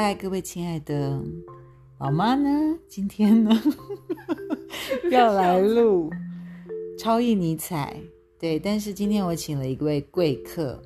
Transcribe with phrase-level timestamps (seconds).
[0.00, 1.20] 嗨，各位亲爱的
[1.98, 2.48] 宝妈呢？
[2.86, 3.50] 今天呢
[5.10, 6.08] 要来录
[6.96, 8.00] 超意尼采，
[8.38, 10.80] 对，但是今天我请了一位贵客，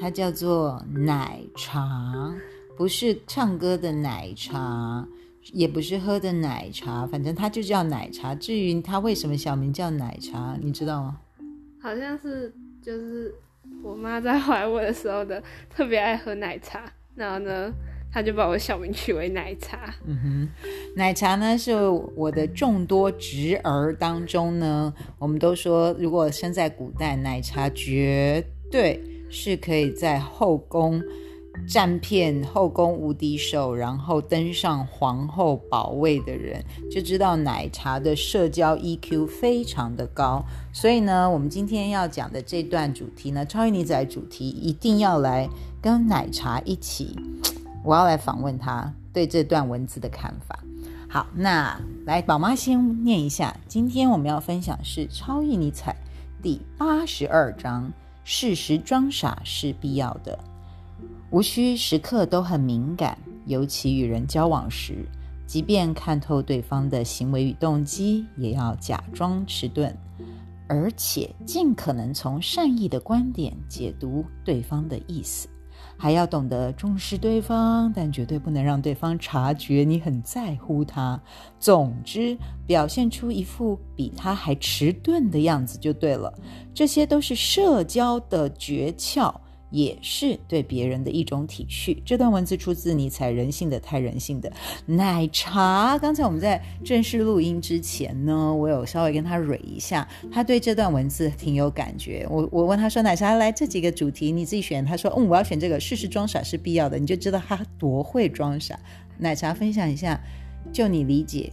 [0.00, 2.34] 他叫做奶茶，
[2.76, 5.06] 不是唱歌的奶茶，
[5.52, 8.34] 也不是喝的奶茶，反正他就叫奶茶。
[8.34, 11.20] 至于他为什么小名叫奶茶，你知道吗？
[11.80, 12.52] 好像是
[12.82, 13.32] 就是
[13.80, 15.40] 我妈在怀我的时候的，
[15.72, 17.72] 特别爱喝奶茶，然后呢，
[18.12, 19.94] 他就把我小名取为奶茶。
[20.04, 20.48] 嗯哼，
[20.96, 21.74] 奶茶呢是
[22.16, 29.00] 我的众多侄儿当中呢，我们都说，如果生在古代，奶茶绝对
[29.30, 31.02] 是可以在后宫
[31.68, 40.44] 占遍后宫无敌手，然后登上皇后宝位的人，就知道奶茶的社交 EQ 非常的高。
[40.72, 45.48] 所以呢，我们今天要讲的这段主题呢，超越女仔主题一定要来
[45.80, 47.16] 跟奶茶一起。
[47.82, 50.58] 我要来访问他对这段文字的看法。
[51.08, 55.96] 好，那来宝妈先念一下，今天我们要分享是《超意尼采》
[56.42, 57.90] 第八十二章：
[58.22, 60.38] 事实装傻是必要的，
[61.30, 65.04] 无需时刻都很敏感，尤其与人交往时，
[65.46, 69.92] 即便看透对方的行为与动机，也要假装迟钝，
[70.68, 75.48] 而且尽可能从善意的观点解读对方的意思。
[76.02, 81.20] 还要懂得重视对方，但绝对不能让对方察觉你很在乎他。
[81.58, 86.32] 总之，表现出一副比他还迟钝的样子就对了。
[86.72, 89.30] 这些都是社交的诀窍。
[89.70, 91.96] 也是对别人的一种体恤。
[92.04, 94.52] 这段文字出自尼采《人性的太人性的
[94.86, 95.96] 奶茶》。
[95.98, 102.26] 刚才我们在正式录音之前呢，我有稍微跟他蕊一下，他对这段文字挺有感觉。
[102.30, 105.78] 我我问他说：“奶茶来这几个主题你自己选。”他说：“嗯，我要选这个。
[105.80, 108.78] 事实装傻是必要的。”你就知道他多会装傻。
[109.18, 110.20] 奶茶分享一下，
[110.72, 111.52] 就你理解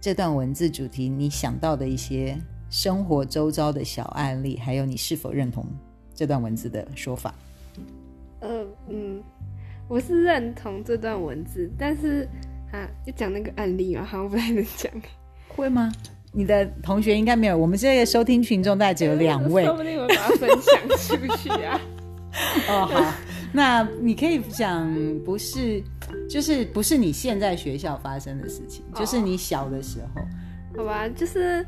[0.00, 2.36] 这段文字主题，你想到的一些
[2.68, 5.64] 生活周遭的小案例，还有你是否认同
[6.14, 7.34] 这段文字的说法？
[8.40, 9.22] 呃嗯，
[9.88, 12.28] 我是认同这段文字，但是
[12.72, 14.92] 啊，就讲那个案例嘛，好像不太能讲。
[15.48, 15.92] 会吗？
[16.32, 17.56] 你的同学应该没有。
[17.56, 21.80] 我们这个收听群众大概只有两位，说不定我把它分享出去啊。
[22.68, 23.14] 哦，好，
[23.52, 24.92] 那你可以讲，
[25.24, 25.82] 不是，
[26.28, 30.22] 就是不是你现在学校发生的事情，就是你小的时候。
[30.76, 31.64] 好吧，就是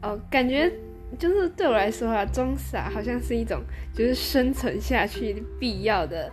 [0.00, 0.72] 哦，感觉。
[1.18, 3.60] 就是对我来说啊，装傻好像是一种
[3.94, 6.30] 就是生存下去必要的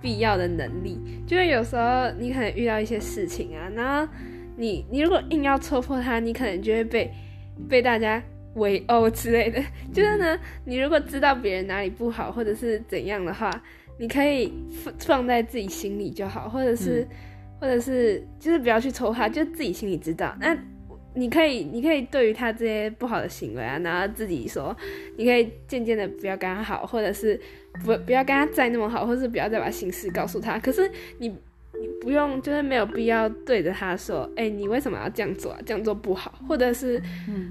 [0.00, 0.98] 必要的能力。
[1.26, 4.12] 就是有时候你可能遇到一些事情啊，然后
[4.56, 7.10] 你你如果硬要戳破它，你可能就会被
[7.68, 8.22] 被大家
[8.54, 9.62] 围殴之类的。
[9.92, 13.50] 就是呢，你如果知道别人哪里不好或者是怎样的话，
[13.98, 14.52] 你可以
[14.84, 17.06] 放放在自己心里就好，或者是
[17.60, 20.56] 或者是就是不要去戳他，就自己心里知道那。
[21.14, 24.76] 你可以，你可以对于他这些不好的行为啊，然后自己说，
[25.16, 27.40] 你可以渐渐的不要跟他好，或者是
[27.84, 30.58] 不不要跟他再那么好，或者是不要再把心事告诉他。
[30.58, 31.34] 可是你。
[31.80, 35.60] 你不用，就是没有必要对着他说，哎，你为什么要这样做啊？
[35.64, 37.00] 这样做不好，或者是，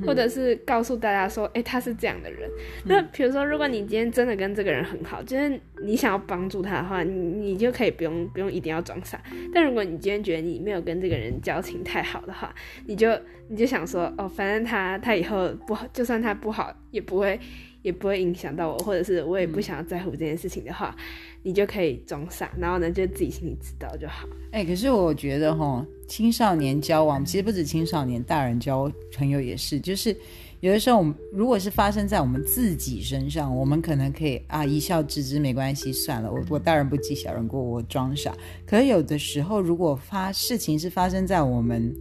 [0.05, 2.49] 或者是告诉大家说，哎，他是这样的人。
[2.85, 9.21] 那比如说，如果你今天真的跟这个人很好，就是你想要帮助他的话，你你就可以不用不用一定要装傻。
[9.53, 12.53] 但如果你今天觉得你没有跟这个人交情太好的话，
[12.85, 13.09] 你就
[13.47, 17.39] 你就想说，哦，反正他他以后不好，就算他不好，也不会
[17.87, 20.95] 也不会影响到我，或者是我也不想要在乎这件事情的话。
[21.43, 24.27] 你就可以装傻，然后呢，就自己心里知道就好。
[24.51, 29.79] 哎，可是我觉得哈，青少年交往其实不止青少年，大人交朋友也是。
[29.79, 30.13] 就是
[30.59, 38.35] 有的时候，我们如果是发生在我们自己身上，我们可能可以啊一笑置之，没关系，算了，我我大人不计小人过，我装傻。
[38.65, 41.95] 可是有的时候，如果发事情是发生在我们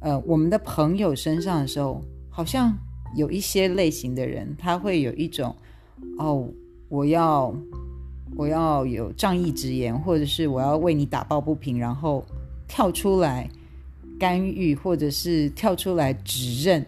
[0.00, 2.76] 呃我们的朋友身上的时候，好像
[3.14, 5.54] 有一些类型的人，他会有一种
[6.18, 6.48] 哦，
[6.88, 7.54] 我要。
[8.34, 12.24] 我要有仗义直言，或者是我要为你打抱不平，然后
[12.66, 13.46] 跳出来
[14.18, 16.82] 干预，或者是跳出来指认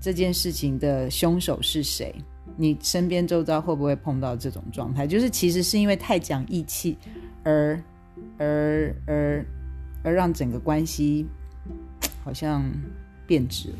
[0.00, 2.14] 这件事情的凶手是谁？
[2.56, 5.06] 你身边周遭会不会碰到这种状态？
[5.06, 6.96] 就是其实是因为太讲义气，
[7.44, 7.78] 而
[8.38, 9.46] 而而
[10.02, 11.26] 而让整个关系
[12.24, 12.64] 好像
[13.26, 13.76] 变质了。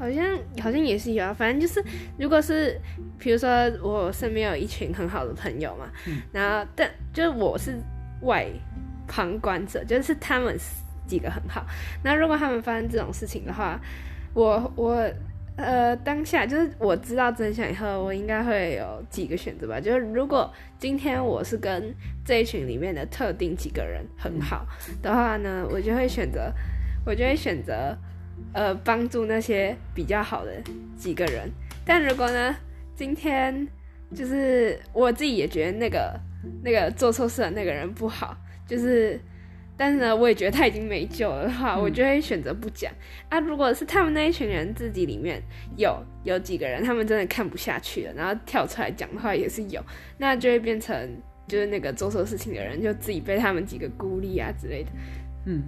[0.00, 0.26] 好像
[0.62, 1.84] 好像也是有啊，反正就是，
[2.18, 2.80] 如果是，
[3.18, 3.50] 比如说
[3.82, 5.84] 我身边有一群很好的朋友嘛，
[6.32, 7.78] 然后但就是我是
[8.22, 8.46] 外
[9.06, 10.56] 旁观者，就是他们
[11.06, 11.66] 几个很好，
[12.02, 13.78] 那如果他们发生这种事情的话，
[14.32, 15.10] 我我
[15.56, 19.78] 呃，当下就是我知道真相以后，我应该会有几个选择吧。
[19.78, 21.94] 就是如果今天我是跟
[22.24, 24.64] 这一群里面的特定几个人很好
[25.02, 26.50] 的话呢，我就会选择，
[27.04, 27.94] 我就会选择，
[28.52, 30.52] 呃，帮助那些比较好的
[30.96, 31.50] 几个人。
[31.84, 32.54] 但如果呢，
[32.94, 33.66] 今天
[34.14, 36.18] 就是我自己也觉得那个
[36.62, 39.20] 那个做错事的那个人不好，就是。
[39.76, 42.92] 但是呢，我也觉得他已经没救了的话，我就会选择不讲
[43.30, 43.40] 啊。
[43.40, 45.42] 如果是他们那一群人自己里面
[45.78, 49.82] 有有几个人，他们真的看不下去了，然后跳出来讲的话也是有，
[50.18, 50.94] 那就会变成
[51.48, 54.90] 就是那个做错事情的人就自己被他们几个孤立啊之类的。
[55.46, 55.62] 嗯，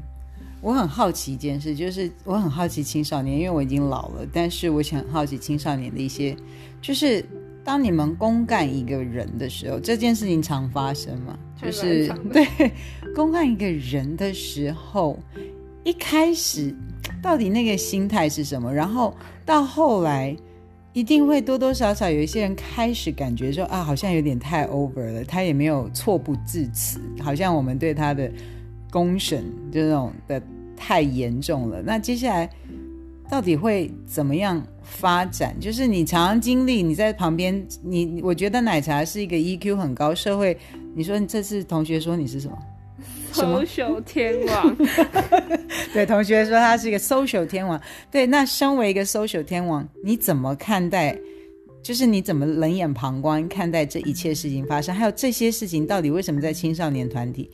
[0.62, 6.36] 我很好奇一件事，就是我很好奇青少年，因为我已经老了，但是我想好奇青少年的一些，
[6.80, 7.22] 就是
[7.64, 11.36] 当你们公干一个人的时候，这件事情常发生吗？
[11.60, 12.46] 就是对
[13.12, 15.18] 公干一个人的时候，
[15.82, 16.72] 一开始
[17.20, 18.72] 到底那个心态是什么？
[18.72, 19.12] 然后
[19.44, 20.36] 到后来，
[20.92, 25.24] 一定会多多少少有一些人开始感觉说啊，好像有点太 over 了。
[25.24, 28.30] 他也没有错不至此，好像我们对他的
[28.92, 29.42] 公审
[29.72, 30.40] 这种的
[30.76, 31.80] 太严重了。
[31.82, 32.48] 那接下来
[33.30, 35.58] 到底会怎么样发展？
[35.58, 40.56] 就是你常常经历，你在旁边，你我觉得奶茶是一个 EQ 很高社会。
[40.94, 42.58] 你说你这次同学说你是什么？
[43.32, 44.76] social 天王。
[45.94, 47.80] 对，同学说他是一个 social 天王。
[48.10, 51.18] 对，那身为一个 social 天王，你怎么看待？
[51.82, 54.94] 就是你怎么冷眼旁观看待这一切事情发生？
[54.94, 57.50] 还有这些事情到底为什么在青少年团体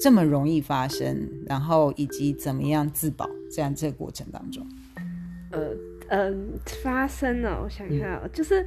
[0.00, 1.28] 这么容易发生？
[1.46, 3.28] 然后以及怎么样自保？
[3.50, 4.66] 这样这个过程当中，
[5.50, 5.70] 呃
[6.08, 6.34] 呃，
[6.82, 7.60] 发生了。
[7.62, 8.64] 我想一下，就是，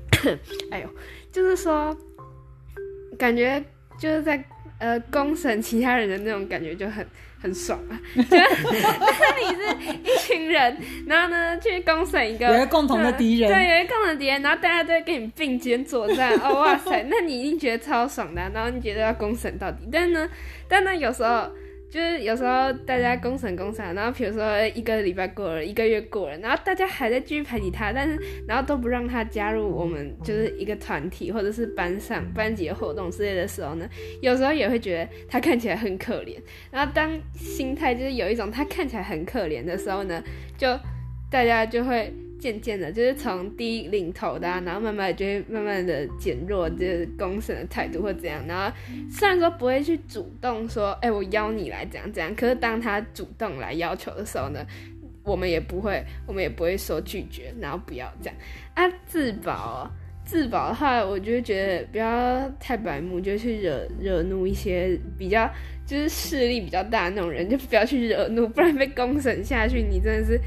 [0.70, 0.88] 哎呦，
[1.32, 1.96] 就是说。
[3.16, 3.64] 感觉
[3.96, 4.44] 就是在
[4.78, 7.06] 呃公审其他人的那种感觉就很
[7.44, 8.00] 很爽啊！
[8.16, 9.62] 就 你是
[10.02, 16.32] 一群人，然后呢去攻审一个有一个共同的敌人，对，有一个共同的敌人，然后大家都会跟你并肩作战。
[16.40, 19.86] 哦 哇塞，那你一定觉得超爽的，然后你觉得要攻审到底。
[19.92, 20.26] 但呢，
[20.66, 21.50] 但呢有时候。
[21.94, 28.18] 就是有时候大家公审公审，然后比如说一个礼拜过了，一个月过了，然后大家还在继续排挤他，但是
[28.48, 33.88] 然后都不让他加入我们就是一个团体或者是班上班级活动之类的时候呢，
[34.20, 36.36] 有时候也会觉得他看起来很可怜。
[36.72, 40.20] 然后当心态就是有一种他看起来很可怜的时候呢，
[40.58, 40.76] 就
[41.30, 42.12] 大家就会。
[42.38, 48.44] 渐渐的，就是从低领头的，然后慢慢就会慢慢的减弱，就是公审的态度或怎样。
[48.46, 48.76] 然后
[49.10, 54.64] 虽然说不会去主动说，哎，我邀你来怎样怎样，可是当他主动来要求的时候呢，
[55.24, 58.36] 我们也不会，我们也不会说拒绝，然后不要这样。
[58.74, 59.90] 啊，自保，
[60.26, 65.50] 自保的话，我就觉得不要太白目，就去惹惹怒一些比较
[65.86, 70.38] 就是势力比较大的那种人，就不要去惹怒，不然被公审下去，你真的是。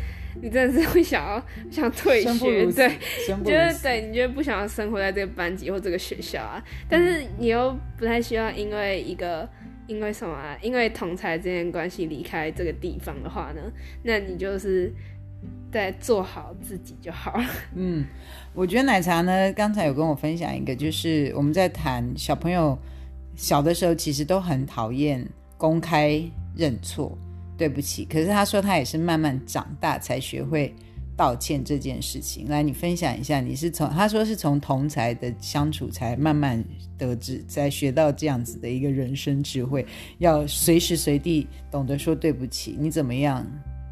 [0.42, 2.90] 你真的是会想要想退学，对，
[3.26, 6.64] 觉得对，你觉得不想要生活在这个班级或这个学校啊？
[6.90, 9.48] 但是你又不太希望因为一个
[9.88, 10.58] 因为什么啊？
[10.62, 13.62] 因为同才之间关系离开这个地方的话呢？
[14.04, 14.94] 那你就是
[15.72, 17.46] 在做好自己就好了。
[17.76, 18.06] 嗯，
[18.54, 22.78] 我觉得奶茶呢，刚才有跟我分享一个，就是我们在谈小朋友
[23.36, 26.22] 小的时候，其实都很讨厌公开
[26.56, 27.18] 认错。
[27.58, 30.72] 对不起，可是他说他也是慢慢长大才学会
[31.18, 32.48] 道歉这件事情。
[32.48, 36.64] 来，你分享一下，你是从他说是从同才的相处才慢慢
[37.00, 39.84] 得知，才学到这样子的一个人生智慧，
[40.20, 42.78] 要随时随地懂得说对不起。
[42.80, 43.44] 你怎么样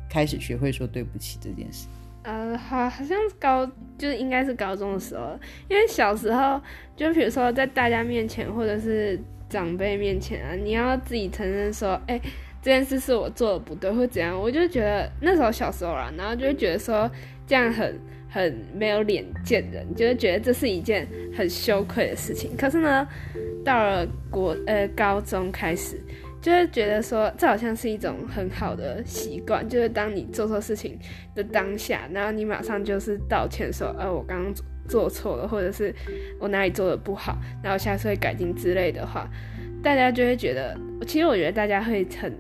[0.08, 1.88] 开始学会说对不起这件事？
[2.22, 3.66] 呃，好，好像高，
[3.98, 5.38] 就是应该是高中的时候，
[5.70, 6.62] 因为小时候
[6.96, 12.22] 就比如说在大家面前或者是长辈面前啊，你要自己承认说，哎。
[12.66, 17.08] 这件事是我做的不对，或怎样，我就觉得那时候小时候啦，然后就会觉得说
[17.46, 17.96] 这样很
[18.28, 21.08] 很没有脸见人，就会觉得这是一件
[21.38, 22.58] 很羞愧的事情。
[22.58, 23.08] 可是呢，
[23.64, 26.02] 到了国呃高中开始，
[26.42, 30.98] 就会觉得说这好像是一种很好的习惯，就是当你做错事情
[31.36, 34.52] 的当下，然后你马上就是道歉说，呃，我刚刚
[34.88, 35.94] 做错了，或者是
[36.40, 39.30] 我哪里做的不好，然后下次会改进之类的话。
[39.86, 40.76] 大家就会觉得，
[41.06, 42.34] 其实我觉得大家会很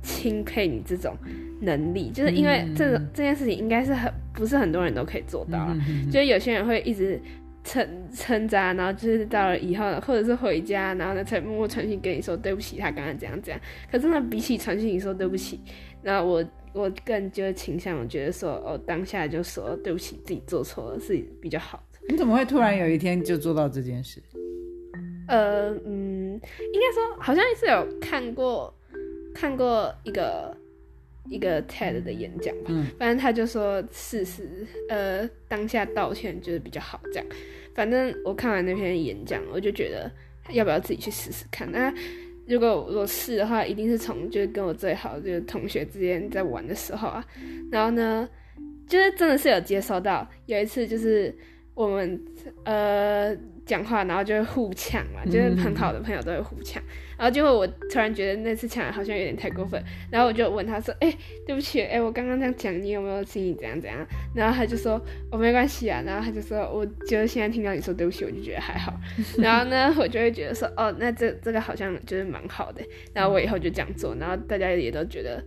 [0.00, 1.12] 钦佩你这种
[1.60, 5.76] 能力，就是因为这种这件事情应该是很不是很多人都可以做到啊。
[6.06, 7.20] 就是有些人会一直
[7.64, 7.84] 撑
[8.14, 13.60] 撑着，然后就是到了以后，或者是回家，然后呢才默默传讯跟你说对不起，他刚刚怎样怎样。
[13.90, 15.58] 可是呢，比起传讯你说对不起，
[16.00, 21.98] 那我我更就倾向我觉得说，哦，当下就说对不起，自己做错了是比较好的。
[22.08, 24.22] 你怎么会突然有一天就做到这件事？
[25.28, 26.32] 呃嗯，
[26.72, 28.72] 应该说好像是有看过
[29.34, 30.56] 看过一个
[31.30, 37.26] 一个 TED 的演讲吧，嗯反正他就说事实，呃，当下道歉就是比较好这样。
[37.74, 40.10] 反正我看完那篇演讲，我就觉得
[40.52, 41.70] 要不要自己去试试看。
[41.72, 41.92] 那
[42.46, 47.24] 如果我试的话，一定是从就是跟我最好的就是同学之间在玩的时候啊，
[47.72, 48.28] 然后呢，
[48.86, 51.34] 就是真的是有接收到，有一次就是
[51.74, 52.22] 我们
[52.64, 53.34] 呃
[53.66, 56.82] 讲话，然后就会互呛嘛，就是很好的朋友都会互呛，
[57.16, 61.10] 然后结果我突然觉得那次呛好像有点太过分，然后我就问他说：“哎、
[61.46, 65.00] 对不起，哎、我刚刚这样讲，你有没有心里怎样怎样？”然后他就说
[65.32, 68.92] ：“我、没关系啊。”然后他就说：“我觉得现在听到你说对不起，我就觉得还好。
[69.38, 72.82] ”然后呢，我就会觉得说：“哦，那这这个好像就是蛮好的。”
[73.14, 75.42] 然后我以后就这样做，然后大家也都觉得，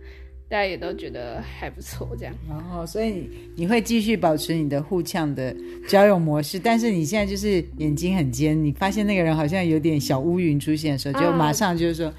[0.48, 2.34] 大家也都觉得还不错，这样。
[2.48, 5.54] 然后，所以你你会继续保持你的互呛的
[5.86, 12.14] 交友模式，但是你现在就是眼睛很尖，你发现那个人好像有点小乌云出现的时候，就啊马上就是说啊，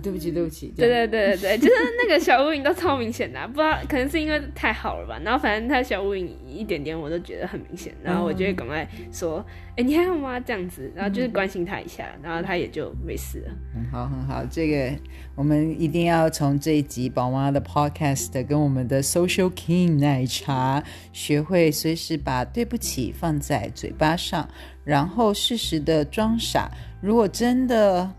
[0.00, 5.20] 对不起，对不起，这对样对对对对，就是那个小乌云都超明显的啊、不知道可能是因为太好了吧。
[5.24, 9.44] 然后反正他小乌云一点点我都觉得很明显，然后我就会赶快说
[9.76, 13.52] ：“哎、你还好吗？”这样子，然后就是关心他一下，然后他也就没事了。
[13.74, 14.44] 很好，很好。
[14.50, 14.92] 这个
[15.34, 20.82] 我们一定要从这一集宝妈的 Podcast 跟我们的 Social King 奶茶
[21.12, 24.48] 学会随时把对不起放在嘴巴上，
[24.84, 26.70] 然后适时的装傻。
[27.00, 28.10] 如果真的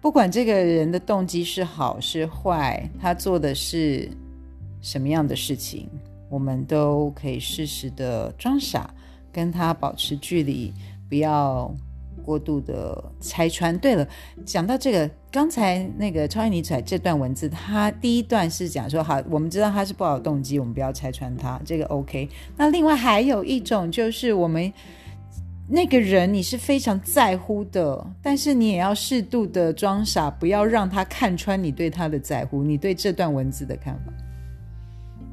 [0.00, 4.08] 不管这个人的动机是好是坏，他做的是
[4.80, 5.88] 什么样的事情，
[6.30, 8.88] 我们都可以适时的装傻，
[9.30, 10.72] 跟他保持距离，
[11.06, 11.70] 不要
[12.24, 13.76] 过度的拆穿。
[13.78, 14.08] 对了，
[14.46, 22.26] 讲到这个，刚才那个超越尼采这段文字，他第一段是讲说，好，我们知道他是不好的动机，我们不要拆穿他，这个 OK。
[22.56, 24.72] 那另外还有一种就是我们。
[25.72, 32.64] 那个人你是非常在乎的，但是你也要适度的装傻，不要让他看穿你对他的在乎。
[32.64, 34.12] 你对这段文字的看法？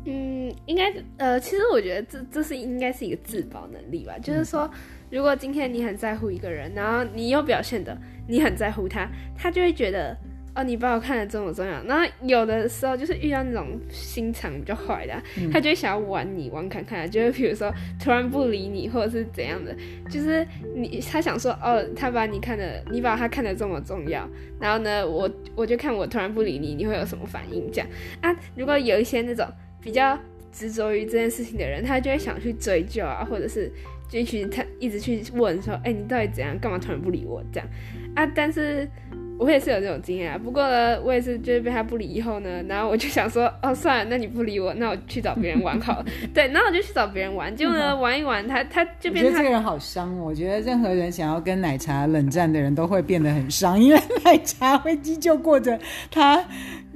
[0.05, 4.13] 嗯，应该呃，其实我觉得这这是应该是一个自保能力吧。
[4.19, 4.69] 就是说，
[5.09, 10.15] 如果今天你很在乎一个人，然后你又表现的你很在乎他，他就会觉得
[10.57, 11.83] 哦，你把我看得这么重要。
[11.83, 17.71] 然后有的时候就是遇到那种心肠比较坏的啊、他就会想要玩你玩看看，就是比如说
[18.03, 19.75] 突然不理你，或者是怎样的，
[20.09, 20.43] 就是
[20.75, 24.27] 你他想说哦，他把你看的，你把他看得这么重要，
[24.59, 27.71] 然后呢，我我就看我突然不理你，你会有什么反应？
[27.71, 27.87] 这样
[28.21, 29.47] 啊，如果有一些那种
[29.79, 30.17] 比较
[30.51, 33.71] 执着于这件事情的人，他就会想去追究啊，或者是
[34.09, 36.57] 就去他一直去问说，哎、你到底怎样？
[36.57, 37.43] 干嘛突然不理我？
[37.53, 37.69] 这样
[38.15, 38.89] 啊，但是。
[39.39, 46.05] 我也是有这种经验啊，不过呢，我也是就是被他不理以后呢，然后我就想说，哦，算了，那你不理我，那我去找别人玩好了。
[46.33, 50.23] 对，然后我就去找别人玩，结果呢，玩一玩，他他就变成他我觉得这个人好伤哦。
[50.25, 55.79] 我觉得任何人想要跟奶茶冷战的人都会变得很伤，因为 奶茶会依旧过着
[56.09, 56.43] 他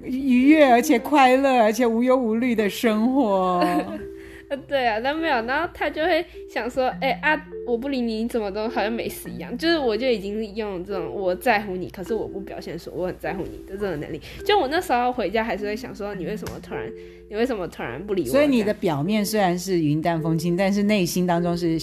[0.03, 3.63] 愉悦而且快乐而且无忧无虑的生活。
[4.51, 9.57] 呃， 对啊，但没有，然后他就会想说，哎、啊，我不理你，你怎么都好像没事一样。
[9.57, 14.21] 就是我就已经用这种我在乎你，可是我不表现说我很在乎你的这种能力。
[14.45, 16.91] 就我那时候回家还是会想说，你为什么突然，
[17.29, 18.27] 你为什么突然不理我？
[18.27, 21.79] 所以你的表面虽然是云淡风轻，但是内心当中是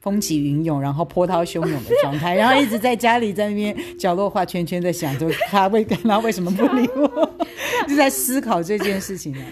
[0.00, 7.36] 风起云涌，然后波涛汹涌的状态，然后一直在家里在那边角落画圈圈，在想着他为 他为什么不理我，
[7.86, 9.42] 就在思考这件事情啊。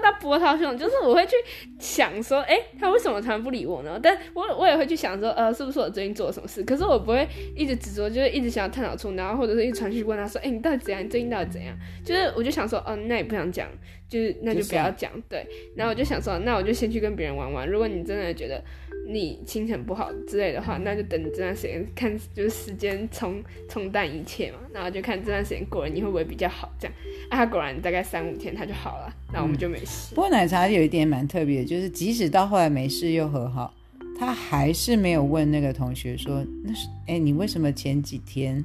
[0.00, 1.32] 到波涛汹涌，就是我会去
[1.78, 3.98] 想说，哎、他为什么突然不理我呢？
[4.02, 6.62] 但我我也会去想说，呃，是不是我最近做了什么事？
[6.64, 11.04] 可是我不会一直执着，就是一直想要探讨出，然后或者是一传去问他说，哎、你到底怎样？
[11.04, 11.76] 你最近到底怎样？
[12.04, 13.68] 就是我就想说，嗯、那也不想讲，
[14.10, 15.46] 就是那就就不要讲，对。
[15.76, 17.66] 然后我就想说，那我就先去跟别人玩玩。
[17.66, 18.62] 如果你真的觉得
[19.08, 24.58] 你心情不好之类的话，那就等这段时间看，就是时间冲冲淡一切嘛。
[24.74, 26.68] 然后就看这段时间过了，你会不会比较好？
[26.78, 26.94] 这样
[27.30, 30.12] 啊，他果然大概三五天他就好了，那我们就没事。
[30.14, 33.72] 不过奶茶有一点蛮特别的，就是即使到后来没事又和好，
[34.18, 38.64] 他还是没有问那个同学说：“那是哎，你为什么前几天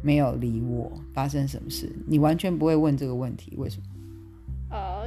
[0.00, 0.92] 没有理我？
[1.12, 3.82] 发生什么事？”你完全不会问这个问题，为什么？
[4.70, 5.04] 哦，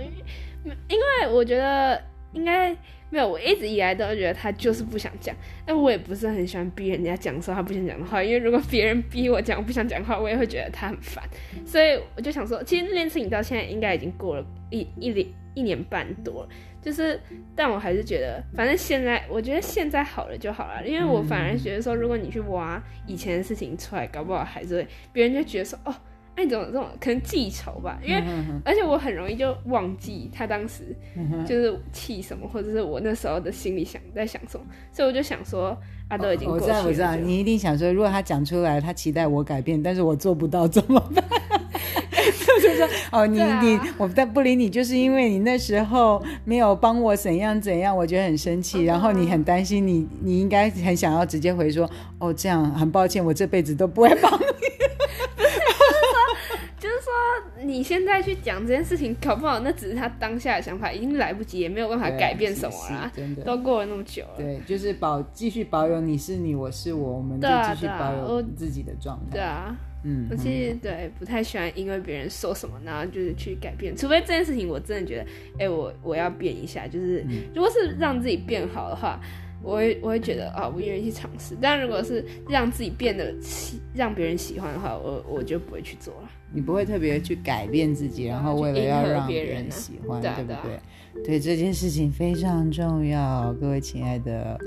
[0.64, 2.02] 因为因为我觉得
[2.34, 2.76] 应该
[3.10, 5.36] 没有，我一直以来都觉得他就是不想讲，
[5.66, 11.24] 但我也不是很喜欢逼人家讲说他不想讲的话，因为如果别人逼我讲不想讲的话，我也会觉得他很烦，
[11.66, 16.50] 所以我就想说，其实那件事情到现在应该已经过了一一年一年半多了。
[16.82, 17.20] 就是，
[17.58, 25.94] 但我还是觉得，反正现在我觉得现在好了就好了，因为我反而觉得说，如果你去挖以前的事情出来，搞不好还是会别人就觉得说，哦，
[26.40, 28.00] 那你怎么这种可能记仇吧？
[28.02, 30.96] 因为嗯而且我很容易就忘记他当时
[31.46, 35.78] 就是气什么，或者是我那时候的心里想在想什么，所以我就想说
[36.08, 41.22] 啊，都已经过去了，我知道，我知道，你一定想说，如果他讲出来，他期待我改变，但是我做不到，怎么办？
[42.62, 54.46] 就是说哦，你啊你我但不理你，就是因为你那时候没有帮我怎样怎样，我觉得很生气，然后你很担心你，你应该很想要直接回说哦，这样很抱歉，我这辈子都不会帮你。
[56.80, 57.12] 就是说
[57.70, 63.12] 你现在去讲这件事情，搞不好那只是他当下的想法，已经来不及，也没有办法改变什么啦。
[63.16, 69.32] 真的都过了那么久了，对，就是保继续保有你是你，我是我，我们就继续保有自己的状态。
[69.32, 69.76] 对啊。
[70.02, 75.26] 嗯，我其实对不太喜欢因为别人说什么，然后就是去改变，除非这件事情我真的觉得，
[75.66, 79.20] 哎、我我要变一下，就是嗯如果是让自己变好的话，
[79.62, 81.54] 我会我会觉得啊、我愿意去尝试。
[81.60, 86.30] 但如果是让自己变得喜让别人喜欢的话，我我就不会去做了。
[86.54, 90.82] 你不会特别去改变自己，然后为了要让别人喜欢，对啊对不对啊
[91.26, 91.40] 对？
[91.40, 94.60] 这件事情非常重要，各位亲爱的。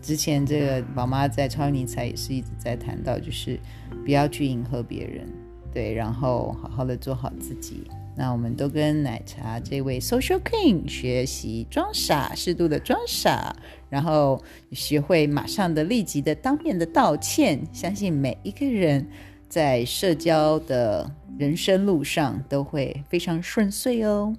[0.00, 3.58] 之前这个宝妈在超理财也是一直在谈到，就是
[4.04, 5.26] 不要去迎合别人，
[5.72, 7.82] 对，然后好好的做好自己。
[8.16, 13.56] 那我们都跟奶茶这位 social King 学习装傻，适度的装傻，
[13.88, 14.40] 然后
[14.70, 17.60] 学会马上的立即的当面的道歉。
[17.72, 19.04] 相信每一个人
[19.52, 24.34] 在社交的人生路上都会非常顺遂哦。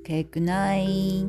[0.00, 1.28] OK，good、night。